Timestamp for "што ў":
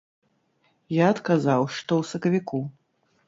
1.75-2.13